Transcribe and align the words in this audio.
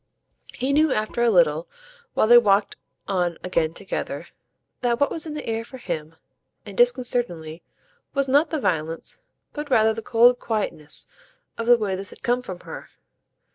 He 0.55 0.73
knew 0.73 0.91
after 0.91 1.21
a 1.21 1.29
little, 1.29 1.67
while 2.15 2.25
they 2.25 2.39
walked 2.39 2.75
on 3.07 3.37
again 3.43 3.75
together, 3.75 4.25
that 4.79 4.99
what 4.99 5.11
was 5.11 5.27
in 5.27 5.35
the 5.35 5.45
air 5.45 5.63
for 5.63 5.77
him, 5.77 6.15
and 6.65 6.75
disconcertingly, 6.75 7.61
was 8.15 8.27
not 8.27 8.49
the 8.49 8.59
violence, 8.59 9.21
but 9.53 9.67
much 9.69 9.69
rather 9.69 9.93
the 9.93 10.01
cold 10.01 10.39
quietness, 10.39 11.05
of 11.55 11.67
the 11.67 11.77
way 11.77 11.95
this 11.95 12.09
had 12.09 12.23
come 12.23 12.41
from 12.41 12.61
her. 12.61 12.89